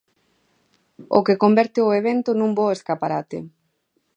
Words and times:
O 1.17 1.19
que 1.25 1.39
converte 1.43 1.79
o 1.87 1.95
evento 2.01 2.29
nun 2.35 2.51
bo 2.57 2.75
escaparate. 2.77 3.37